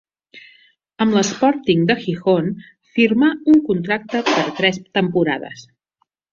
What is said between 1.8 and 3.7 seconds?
de Gijón firmà un